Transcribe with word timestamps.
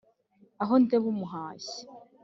Aho 0.63 0.73
ndeba 0.83 1.07
umuhashyi 1.13 1.81